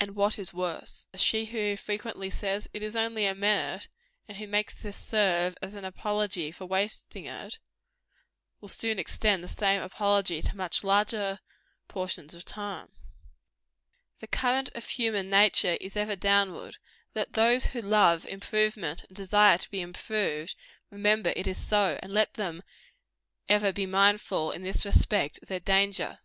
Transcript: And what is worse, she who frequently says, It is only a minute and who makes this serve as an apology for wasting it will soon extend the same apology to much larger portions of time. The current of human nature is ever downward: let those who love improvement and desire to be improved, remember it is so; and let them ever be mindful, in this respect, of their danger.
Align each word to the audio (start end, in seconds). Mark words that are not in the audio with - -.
And 0.00 0.16
what 0.16 0.36
is 0.36 0.52
worse, 0.52 1.06
she 1.14 1.44
who 1.44 1.76
frequently 1.76 2.28
says, 2.28 2.68
It 2.72 2.82
is 2.82 2.96
only 2.96 3.24
a 3.24 3.36
minute 3.36 3.86
and 4.26 4.36
who 4.38 4.48
makes 4.48 4.74
this 4.74 4.96
serve 4.96 5.54
as 5.62 5.76
an 5.76 5.84
apology 5.84 6.50
for 6.50 6.66
wasting 6.66 7.26
it 7.26 7.60
will 8.60 8.68
soon 8.68 8.98
extend 8.98 9.44
the 9.44 9.48
same 9.48 9.80
apology 9.80 10.42
to 10.42 10.56
much 10.56 10.82
larger 10.82 11.38
portions 11.86 12.34
of 12.34 12.44
time. 12.44 12.88
The 14.18 14.26
current 14.26 14.70
of 14.74 14.88
human 14.88 15.30
nature 15.30 15.78
is 15.80 15.96
ever 15.96 16.16
downward: 16.16 16.78
let 17.14 17.34
those 17.34 17.66
who 17.66 17.80
love 17.80 18.26
improvement 18.26 19.04
and 19.04 19.14
desire 19.14 19.58
to 19.58 19.70
be 19.70 19.80
improved, 19.80 20.56
remember 20.90 21.32
it 21.36 21.46
is 21.46 21.64
so; 21.64 21.96
and 22.02 22.12
let 22.12 22.34
them 22.34 22.64
ever 23.48 23.72
be 23.72 23.86
mindful, 23.86 24.50
in 24.50 24.64
this 24.64 24.84
respect, 24.84 25.38
of 25.40 25.46
their 25.48 25.60
danger. 25.60 26.18